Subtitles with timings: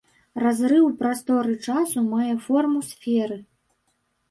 [0.43, 3.41] Разрыў прасторы-часу мае форму сферы.